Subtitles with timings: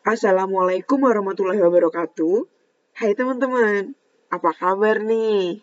[0.00, 2.48] Assalamualaikum warahmatullahi wabarakatuh.
[2.96, 3.92] Hai teman-teman,
[4.32, 5.60] apa kabar nih?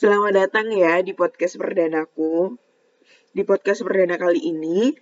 [0.00, 2.56] Selamat datang ya di podcast perdanaku.
[3.36, 4.96] Di podcast perdana kali ini,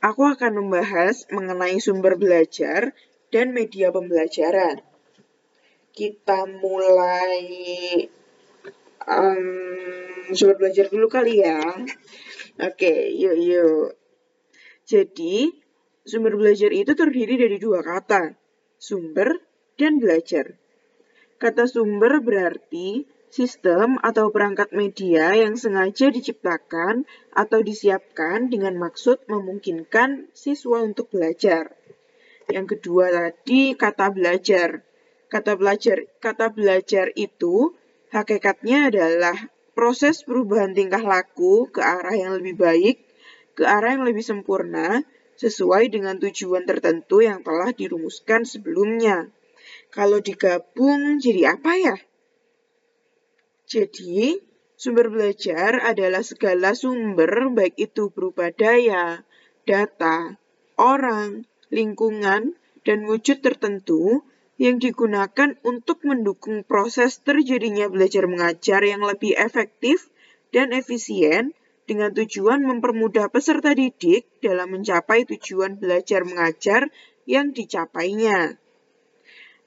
[0.00, 2.96] aku akan membahas mengenai sumber belajar
[3.28, 4.80] dan media pembelajaran.
[5.92, 7.44] Kita mulai
[9.04, 9.44] um,
[10.32, 11.60] sumber belajar dulu kali ya.
[12.64, 13.92] Oke, yuk yuk.
[14.88, 15.67] Jadi,
[16.08, 18.32] Sumber belajar itu terdiri dari dua kata,
[18.80, 19.44] sumber
[19.76, 20.56] dan belajar.
[21.36, 27.04] Kata sumber berarti sistem atau perangkat media yang sengaja diciptakan
[27.36, 31.76] atau disiapkan dengan maksud memungkinkan siswa untuk belajar.
[32.48, 34.80] Yang kedua tadi kata belajar.
[35.28, 37.76] Kata belajar, kata belajar itu
[38.08, 39.36] hakikatnya adalah
[39.76, 42.96] proses perubahan tingkah laku ke arah yang lebih baik,
[43.52, 45.04] ke arah yang lebih sempurna,
[45.38, 49.30] sesuai dengan tujuan tertentu yang telah dirumuskan sebelumnya.
[49.94, 51.96] Kalau digabung jadi apa ya?
[53.68, 54.42] Jadi,
[54.74, 59.22] sumber belajar adalah segala sumber baik itu berupa daya,
[59.62, 60.40] data,
[60.74, 64.24] orang, lingkungan, dan wujud tertentu
[64.58, 70.10] yang digunakan untuk mendukung proses terjadinya belajar mengajar yang lebih efektif
[70.50, 71.54] dan efisien
[71.88, 76.92] dengan tujuan mempermudah peserta didik dalam mencapai tujuan belajar mengajar
[77.24, 78.60] yang dicapainya.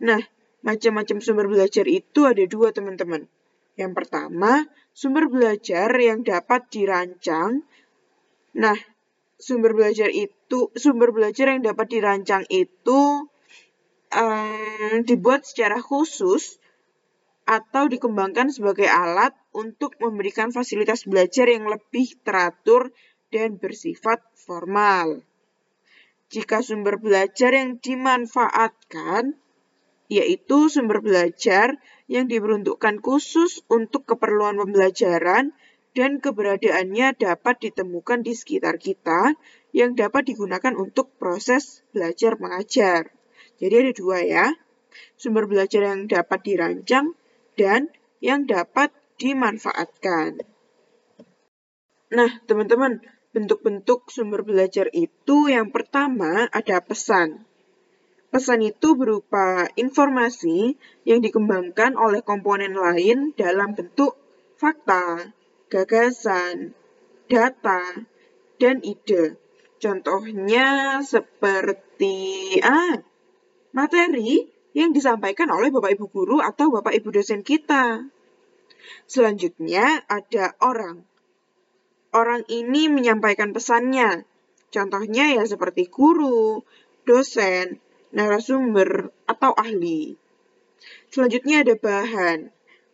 [0.05, 0.22] Nah,
[0.61, 3.25] macam-macam sumber belajar itu ada dua teman-teman.
[3.73, 7.66] Yang pertama, sumber belajar yang dapat dirancang.
[8.53, 8.77] Nah,
[9.42, 13.25] sumber belajar itu sumber belajar yang dapat dirancang itu
[14.14, 16.61] um, dibuat secara khusus
[17.49, 22.96] atau dikembangkan sebagai alat untuk memberikan fasilitas belajar yang lebih teratur
[23.32, 25.24] dan bersifat formal.
[26.32, 29.36] Jika sumber belajar yang dimanfaatkan
[30.12, 31.80] yaitu sumber belajar
[32.12, 35.56] yang diperuntukkan khusus untuk keperluan pembelajaran
[35.95, 39.40] dan keberadaannya dapat ditemukan di sekitar kita
[39.72, 43.11] yang dapat digunakan untuk proses belajar mengajar.
[43.60, 44.45] Jadi ada dua ya,
[45.16, 47.16] sumber belajar yang dapat dirancang
[47.56, 47.88] dan
[48.20, 50.42] yang dapat dimanfaatkan.
[52.11, 57.45] Nah, teman-teman, bentuk-bentuk sumber belajar itu yang pertama ada pesan.
[58.33, 64.15] Pesan itu berupa informasi yang dikembangkan oleh komponen lain dalam bentuk
[64.55, 65.36] fakta,
[65.67, 66.73] gagasan,
[67.27, 68.08] data,
[68.60, 69.36] dan ide.
[69.81, 73.04] Contohnya seperti ah,
[73.76, 78.08] materi yang disampaikan oleh Bapak Ibu guru atau Bapak Ibu dosen kita.
[79.05, 81.03] Selanjutnya ada orang.
[82.11, 84.27] Orang ini menyampaikan pesannya.
[84.71, 86.64] Contohnya ya seperti guru,
[87.03, 87.80] dosen,
[88.15, 90.15] narasumber, atau ahli.
[91.11, 92.52] Selanjutnya ada bahan.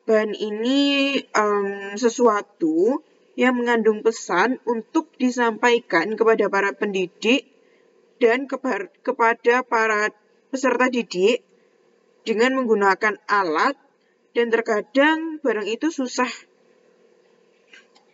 [0.08, 0.82] Bahan ini
[1.36, 3.04] um, sesuatu
[3.38, 7.46] yang mengandung pesan untuk disampaikan kepada para pendidik
[8.18, 10.10] dan kepada para
[10.50, 11.46] peserta didik
[12.26, 13.78] dengan menggunakan alat
[14.38, 16.30] dan terkadang barang itu susah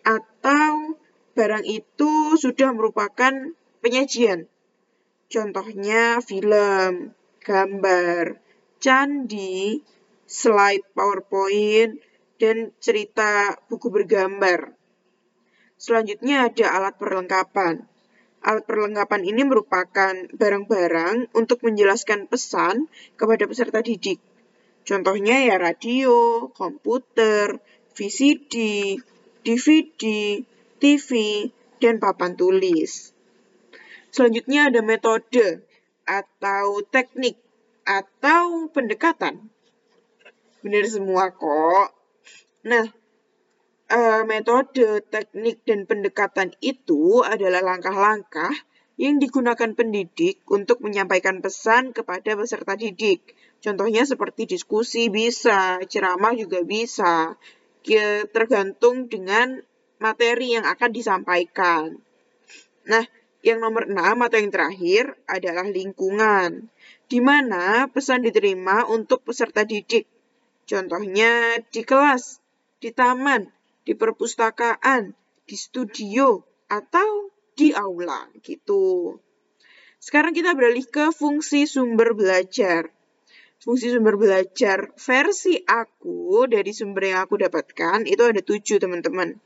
[0.08, 0.96] atau
[1.36, 3.52] barang itu sudah merupakan
[3.84, 4.48] penyajian.
[5.28, 7.12] Contohnya film,
[7.44, 8.40] gambar,
[8.80, 9.84] candi,
[10.24, 12.00] slide PowerPoint,
[12.40, 14.72] dan cerita buku bergambar.
[15.76, 17.84] Selanjutnya ada alat perlengkapan.
[18.48, 22.88] Alat perlengkapan ini merupakan barang-barang untuk menjelaskan pesan
[23.20, 24.24] kepada peserta didik.
[24.84, 27.56] Contohnya ya radio, komputer,
[27.96, 28.56] VCD,
[29.40, 30.04] DVD,
[30.76, 31.10] TV,
[31.80, 33.16] dan papan tulis.
[34.12, 35.64] Selanjutnya ada metode
[36.04, 37.40] atau teknik
[37.88, 39.48] atau pendekatan.
[40.60, 41.96] Benar semua kok.
[42.68, 42.84] Nah,
[43.88, 48.52] uh, metode, teknik, dan pendekatan itu adalah langkah-langkah
[49.00, 53.34] yang digunakan pendidik untuk menyampaikan pesan kepada peserta didik
[53.64, 57.40] Contohnya seperti diskusi bisa, ceramah juga bisa,
[58.36, 59.64] tergantung dengan
[60.04, 61.96] materi yang akan disampaikan.
[62.92, 63.08] Nah,
[63.40, 66.68] yang nomor 6 atau yang terakhir adalah lingkungan,
[67.08, 70.12] di mana pesan diterima untuk peserta didik.
[70.68, 72.44] Contohnya di kelas,
[72.84, 73.48] di taman,
[73.88, 75.16] di perpustakaan,
[75.48, 79.16] di studio, atau di aula gitu.
[80.04, 82.92] Sekarang kita beralih ke fungsi sumber belajar
[83.64, 89.40] fungsi sumber belajar versi aku dari sumber yang aku dapatkan itu ada tujuh teman-teman.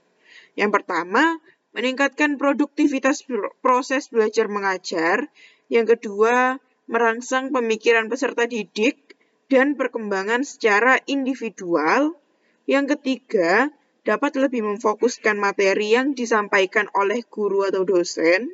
[0.57, 1.37] Yang pertama,
[1.77, 3.21] meningkatkan produktivitas
[3.61, 5.29] proses belajar mengajar.
[5.69, 6.57] Yang kedua,
[6.89, 9.13] merangsang pemikiran peserta didik
[9.53, 12.17] dan perkembangan secara individual.
[12.65, 13.69] Yang ketiga,
[14.01, 18.49] dapat lebih memfokuskan materi yang disampaikan oleh guru atau dosen.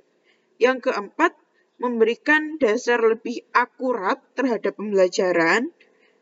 [0.60, 1.34] Yang keempat,
[1.82, 5.70] memberikan dasar lebih akurat terhadap pembelajaran.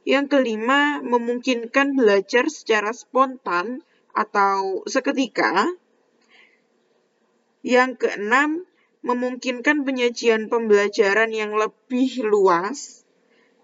[0.02, 3.86] Yang kelima, memungkinkan belajar secara spontan
[4.18, 5.70] atau seketika.
[7.62, 8.66] Yang keenam,
[9.06, 13.06] memungkinkan penyajian pembelajaran yang lebih luas.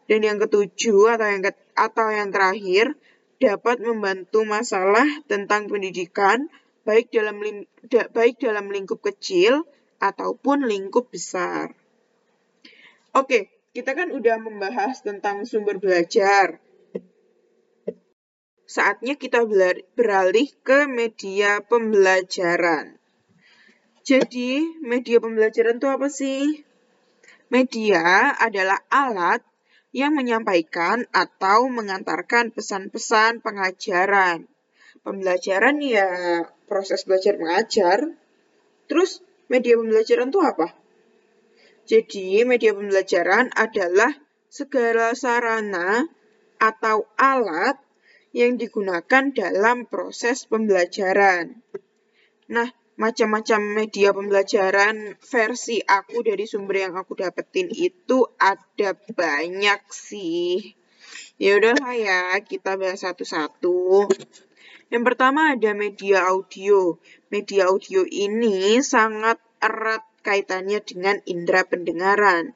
[0.07, 2.95] Dan yang ketujuh atau yang ke atau yang terakhir
[3.37, 6.49] dapat membantu masalah tentang pendidikan
[6.87, 7.43] baik dalam
[7.85, 9.67] da, baik dalam lingkup kecil
[9.97, 11.73] ataupun lingkup besar.
[13.13, 16.61] Oke, kita kan udah membahas tentang sumber belajar.
[18.67, 19.47] Saatnya kita
[19.95, 22.99] beralih ke media pembelajaran.
[24.03, 26.67] Jadi, media pembelajaran itu apa sih?
[27.47, 29.39] Media adalah alat
[29.95, 34.51] yang menyampaikan atau mengantarkan pesan-pesan pengajaran.
[35.01, 36.07] Pembelajaran ya
[36.67, 37.99] proses belajar mengajar.
[38.91, 40.67] Terus media pembelajaran itu apa?
[41.87, 44.11] Jadi, media pembelajaran adalah
[44.51, 46.03] segala sarana
[46.59, 47.79] atau alat
[48.35, 51.63] yang digunakan dalam proses pembelajaran.
[52.51, 52.67] Nah,
[52.97, 60.73] macam-macam media pembelajaran versi aku dari sumber yang aku dapetin itu ada banyak sih.
[61.37, 64.09] Ya udahlah ya, kita bahas satu-satu.
[64.87, 66.95] Yang pertama ada media audio.
[67.27, 72.55] Media audio ini sangat erat kaitannya dengan indera pendengaran.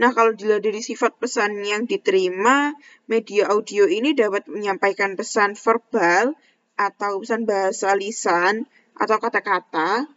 [0.00, 2.72] Nah, kalau dilihat dari sifat pesan yang diterima,
[3.04, 6.32] media audio ini dapat menyampaikan pesan verbal
[6.80, 8.64] atau pesan bahasa lisan
[8.96, 10.08] atau kata-kata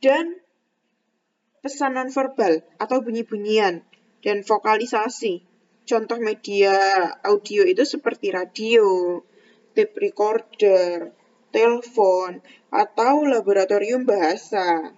[0.00, 0.40] dan
[1.60, 3.84] pesan nonverbal atau bunyi-bunyian
[4.24, 5.44] dan vokalisasi.
[5.84, 6.72] Contoh media
[7.24, 9.20] audio itu seperti radio,
[9.78, 11.14] tape recorder,
[11.54, 12.42] telepon,
[12.74, 14.90] atau laboratorium bahasa.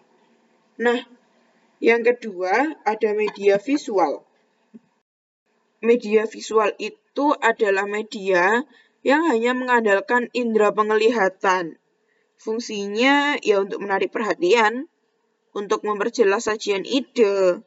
[0.81, 1.05] Nah,
[1.85, 4.25] yang kedua ada media visual.
[5.85, 8.65] Media visual itu adalah media
[9.05, 11.81] yang hanya mengandalkan indera penglihatan
[12.41, 14.89] Fungsinya ya untuk menarik perhatian,
[15.53, 17.61] untuk memperjelas sajian ide,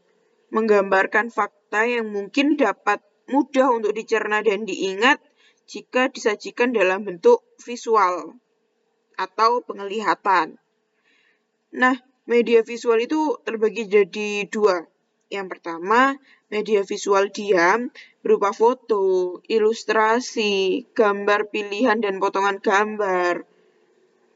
[0.49, 2.97] menggambarkan fakta yang mungkin dapat
[3.29, 5.21] mudah untuk dicerna dan diingat
[5.69, 8.35] jika disajikan dalam bentuk visual
[9.15, 10.57] atau penglihatan.
[11.73, 11.95] Nah,
[12.29, 14.85] media visual itu terbagi jadi dua.
[15.33, 16.17] Yang pertama,
[16.53, 17.89] media visual diam
[18.21, 23.41] berupa foto, ilustrasi, gambar pilihan dan potongan gambar,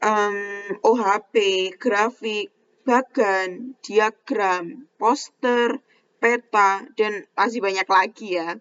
[0.02, 0.36] um,
[0.82, 1.34] OHP,
[1.78, 2.50] grafik,
[2.82, 5.78] bagan, diagram, poster,
[6.18, 8.58] peta, dan masih banyak lagi ya.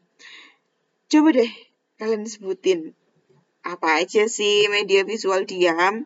[1.09, 1.51] Coba deh
[1.97, 2.93] kalian sebutin
[3.65, 6.05] apa aja sih media visual diam.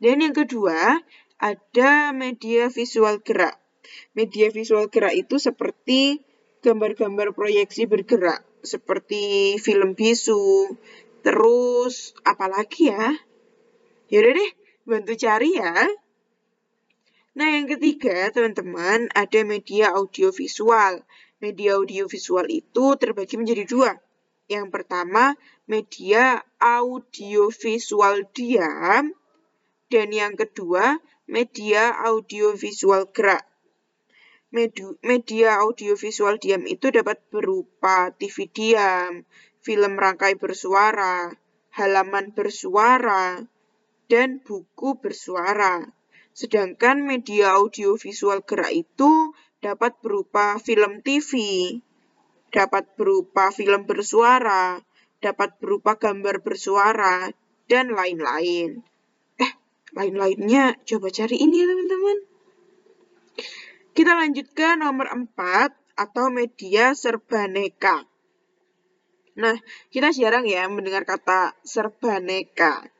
[0.00, 1.04] Dan yang kedua,
[1.36, 3.60] ada media visual gerak.
[4.16, 6.24] Media visual gerak itu seperti
[6.64, 10.72] gambar-gambar proyeksi bergerak, seperti film bisu,
[11.20, 13.12] terus apalagi ya?
[14.08, 14.50] Yaudah deh,
[14.88, 15.86] bantu cari ya.
[17.36, 21.04] Nah, yang ketiga, teman-teman, ada media audiovisual.
[21.38, 23.92] Media audiovisual itu terbagi menjadi dua.
[24.50, 25.38] Yang pertama,
[25.70, 29.14] media audiovisual diam.
[29.86, 30.98] Dan yang kedua,
[31.30, 33.46] media audiovisual gerak.
[35.06, 39.22] Media audiovisual diam itu dapat berupa TV diam,
[39.62, 41.30] film rangkai bersuara,
[41.78, 43.46] halaman bersuara,
[44.10, 45.86] dan buku bersuara.
[46.34, 49.30] Sedangkan media audiovisual gerak itu
[49.62, 51.30] dapat berupa film TV,
[52.50, 54.82] dapat berupa film bersuara,
[55.22, 57.30] dapat berupa gambar bersuara,
[57.70, 58.82] dan lain-lain.
[59.38, 59.52] Eh,
[59.94, 62.18] lain-lainnya coba cari ini teman-teman.
[63.94, 68.06] Kita lanjut ke nomor 4 atau media serbaneka.
[69.38, 69.56] Nah,
[69.94, 72.90] kita jarang ya mendengar kata serbaneka.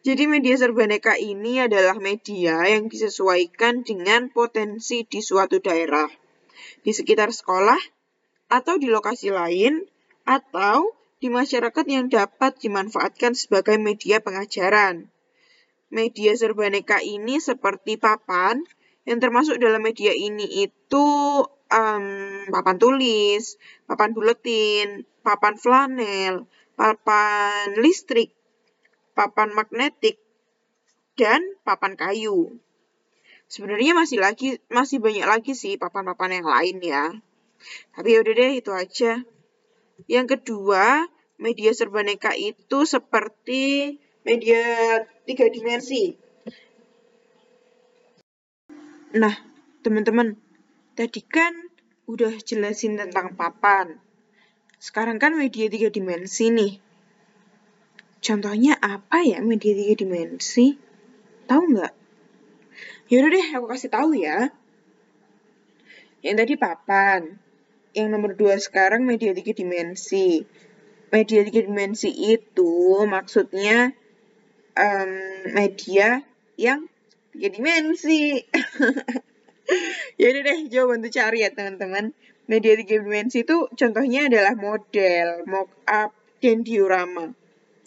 [0.00, 6.08] Jadi media serbaneka ini adalah media yang disesuaikan dengan potensi di suatu daerah,
[6.80, 7.76] di sekitar sekolah,
[8.50, 9.86] atau di lokasi lain,
[10.26, 10.92] atau
[11.22, 15.08] di masyarakat yang dapat dimanfaatkan sebagai media pengajaran.
[15.90, 18.66] Media serbaneka ini seperti papan,
[19.08, 21.06] yang termasuk dalam media ini itu
[21.70, 22.04] um,
[22.50, 28.34] papan tulis, papan buletin, papan flanel, papan listrik,
[29.14, 30.18] papan magnetik,
[31.18, 32.56] dan papan kayu.
[33.50, 37.04] Sebenarnya masih lagi masih banyak lagi sih papan-papan yang lain ya.
[37.92, 39.22] Tapi yaudah deh, itu aja.
[40.08, 41.08] Yang kedua,
[41.40, 44.62] media serbaneka itu seperti media
[45.24, 46.14] tiga dimensi.
[49.16, 49.34] Nah,
[49.82, 50.38] teman-teman,
[50.94, 51.50] tadi kan
[52.06, 53.98] udah jelasin tentang papan.
[54.78, 56.78] Sekarang kan media tiga dimensi nih.
[58.20, 60.76] Contohnya apa ya media tiga dimensi?
[61.48, 61.92] Tahu nggak?
[63.10, 64.54] Yaudah deh, aku kasih tahu ya.
[66.22, 67.40] Yang tadi papan.
[67.90, 70.46] Yang nomor dua sekarang media tiga dimensi.
[71.10, 73.90] Media tiga dimensi itu maksudnya
[74.78, 75.12] um,
[75.50, 76.22] media
[76.54, 76.86] yang
[77.34, 78.38] tiga dimensi.
[80.20, 82.14] Yaudah deh, coba bantu cari ya teman-teman.
[82.50, 86.10] Media tiga dimensi itu contohnya adalah model, mock-up,
[86.42, 87.30] dan diorama.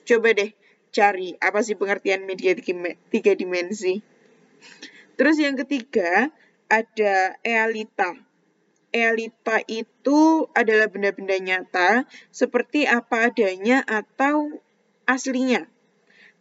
[0.04, 0.52] Coba deh
[0.94, 4.00] cari apa sih pengertian media tiga dimensi.
[5.18, 6.32] Terus yang ketiga
[6.70, 8.16] ada realita.
[8.94, 14.62] Realita itu adalah benda-benda nyata seperti apa adanya atau
[15.10, 15.66] aslinya.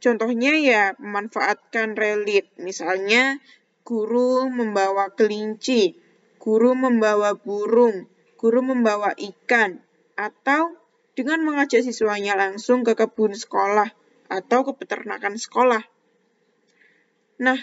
[0.04, 2.52] Contohnya ya memanfaatkan relit.
[2.61, 3.40] Misalnya
[3.88, 5.97] guru membawa kelinci,
[6.37, 8.04] guru membawa burung,
[8.37, 9.80] guru membawa ikan,
[10.12, 10.76] atau
[11.16, 13.88] dengan mengajak siswanya langsung ke kebun sekolah
[14.28, 15.85] atau ke peternakan sekolah.
[17.40, 17.59] Nah,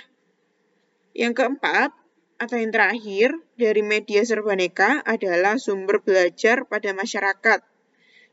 [1.14, 1.92] yang keempat
[2.40, 7.60] atau yang terakhir dari media serbaneka adalah sumber belajar pada masyarakat.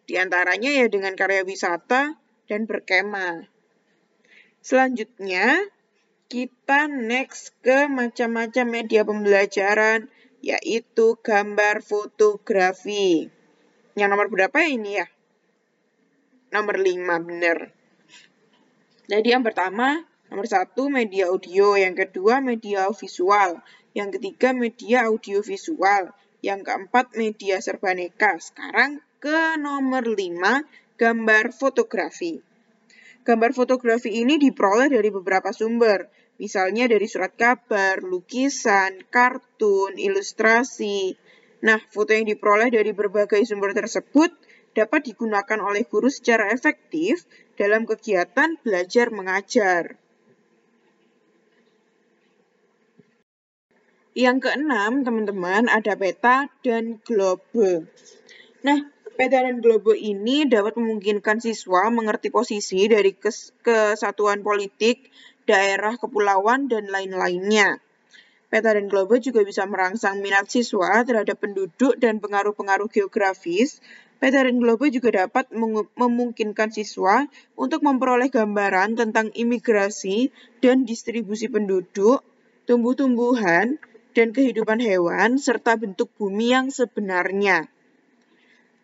[0.07, 2.15] Di antaranya ya dengan karya wisata
[2.47, 3.51] dan berkemah.
[4.63, 5.59] Selanjutnya,
[6.31, 10.07] kita next ke macam-macam media pembelajaran,
[10.39, 13.27] yaitu gambar fotografi.
[13.99, 15.07] Yang nomor berapa ini ya?
[16.55, 17.75] Nomor 5, benar.
[19.11, 23.63] Jadi yang pertama, nomor satu media audio, yang kedua media visual,
[23.97, 26.13] yang ketiga media audio visual,
[26.45, 28.37] yang keempat media serbaneka.
[28.37, 32.45] Sekarang ke nomor 5, gambar fotografi.
[33.25, 41.17] Gambar fotografi ini diperoleh dari beberapa sumber, misalnya dari surat kabar, lukisan, kartun, ilustrasi,
[41.65, 44.29] Nah, foto yang diperoleh dari berbagai sumber tersebut
[44.77, 47.25] dapat digunakan oleh guru secara efektif
[47.57, 49.97] dalam kegiatan belajar mengajar.
[54.17, 57.85] Yang keenam, teman-teman, ada peta dan globe.
[58.65, 63.13] Nah, peta dan globe ini dapat memungkinkan siswa mengerti posisi dari
[63.61, 65.13] kesatuan politik,
[65.45, 67.77] daerah, kepulauan, dan lain-lainnya.
[68.49, 73.85] Peta dan globe juga bisa merangsang minat siswa terhadap penduduk dan pengaruh-pengaruh geografis.
[74.17, 75.53] Peta dan globe juga dapat
[75.93, 80.33] memungkinkan siswa untuk memperoleh gambaran tentang imigrasi
[80.65, 82.25] dan distribusi penduduk,
[82.65, 83.77] tumbuh-tumbuhan,
[84.17, 87.69] dan kehidupan hewan, serta bentuk bumi yang sebenarnya.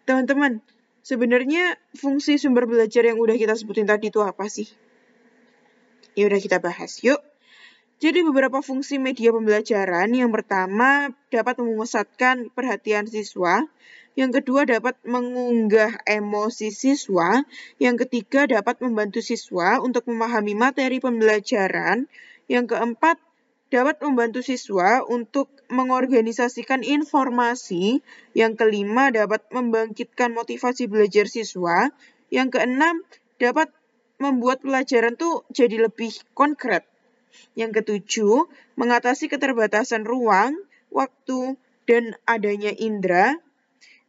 [0.04, 0.60] Teman-teman,
[1.00, 4.68] sebenarnya fungsi sumber belajar yang udah kita sebutin tadi itu apa sih?
[6.12, 7.24] Ya udah kita bahas yuk.
[7.96, 13.64] Jadi beberapa fungsi media pembelajaran yang pertama dapat memusatkan perhatian siswa,
[14.12, 17.40] yang kedua dapat mengunggah emosi siswa,
[17.80, 22.04] yang ketiga dapat membantu siswa untuk memahami materi pembelajaran,
[22.50, 23.16] yang keempat
[23.72, 28.04] dapat membantu siswa untuk mengorganisasikan informasi,
[28.36, 31.88] yang kelima dapat membangkitkan motivasi belajar siswa,
[32.28, 33.00] yang keenam
[33.40, 33.72] dapat
[34.20, 36.84] membuat pelajaran tuh jadi lebih konkret
[37.56, 38.44] yang ketujuh,
[38.76, 40.52] mengatasi keterbatasan ruang,
[40.92, 41.56] waktu,
[41.88, 43.40] dan adanya indera.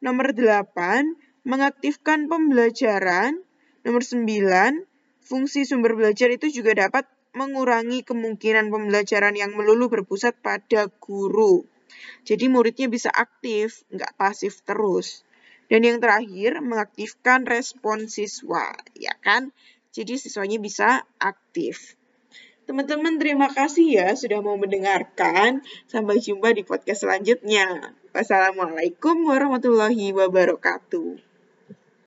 [0.04, 1.16] Nomor delapan,
[1.48, 3.40] mengaktifkan pembelajaran.
[3.88, 4.84] Nomor sembilan,
[5.24, 11.66] fungsi sumber belajar itu juga dapat mengurangi kemungkinan pembelajaran yang melulu berpusat pada guru.
[12.24, 15.26] Jadi muridnya bisa aktif, nggak pasif terus.
[15.68, 19.50] Dan yang terakhir, mengaktifkan respon siswa, ya kan?
[19.94, 21.98] Jadi siswanya bisa aktif.
[22.64, 25.60] Teman-teman terima kasih ya sudah mau mendengarkan.
[25.92, 27.92] Sampai jumpa di podcast selanjutnya.
[28.16, 31.33] Wassalamualaikum warahmatullahi wabarakatuh.